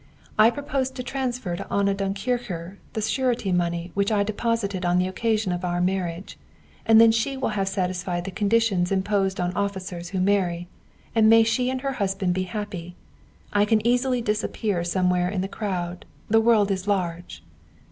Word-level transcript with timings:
'I 0.39 0.49
propose 0.49 0.89
to 0.89 1.03
transfer 1.03 1.55
to 1.55 1.71
Anna 1.71 1.93
Dunkircher 1.93 2.77
the 2.93 3.01
surety 3.01 3.51
money 3.51 3.91
which 3.93 4.11
I 4.11 4.23
deposited 4.23 4.83
on 4.83 4.97
the 4.97 5.07
occasion 5.07 5.51
of 5.51 5.63
our 5.63 5.79
marriage, 5.79 6.39
and 6.87 6.99
then 6.99 7.11
she 7.11 7.37
will 7.37 7.49
have 7.49 7.67
satisfied 7.67 8.25
the 8.25 8.31
conditions 8.31 8.91
imposed 8.91 9.39
on 9.39 9.53
officers 9.53 10.09
who 10.09 10.19
marry 10.19 10.67
and 11.13 11.29
may 11.29 11.43
she 11.43 11.69
and 11.69 11.81
her 11.81 11.91
husband 12.01 12.33
be 12.33 12.45
happy. 12.45 12.95
I 13.53 13.63
can 13.63 13.85
easily 13.85 14.23
disappear 14.23 14.83
somewhere 14.83 15.29
in 15.29 15.41
the 15.41 15.47
crowd. 15.47 16.05
The 16.29 16.41
world 16.41 16.71
is 16.71 16.87
large.' 16.87 17.43